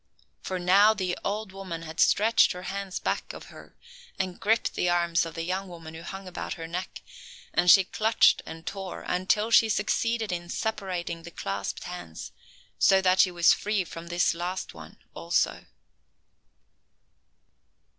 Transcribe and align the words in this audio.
For 0.41 0.57
now 0.57 0.95
the 0.95 1.15
old 1.23 1.51
woman 1.51 1.83
had 1.83 1.99
stretched 1.99 2.53
her 2.53 2.63
hands 2.63 2.97
back 2.97 3.33
of 3.33 3.43
her 3.53 3.75
and 4.17 4.39
gripped 4.39 4.73
the 4.73 4.89
arms 4.89 5.27
of 5.27 5.35
the 5.35 5.43
young 5.43 5.67
woman 5.67 5.93
who 5.93 6.01
hung 6.01 6.27
about 6.27 6.53
her 6.53 6.65
neck, 6.67 7.03
and 7.53 7.69
she 7.69 7.83
clutched 7.83 8.41
and 8.47 8.65
tore 8.65 9.03
until 9.07 9.51
she 9.51 9.69
succeeded 9.69 10.31
in 10.31 10.49
separating 10.49 11.21
the 11.21 11.29
clasped 11.29 11.83
hands, 11.83 12.31
so 12.79 12.99
that 12.99 13.19
she 13.19 13.29
was 13.29 13.53
free 13.53 13.83
from 13.83 14.07
this 14.07 14.33
last 14.33 14.73
one 14.73 14.97
also. 15.13 15.65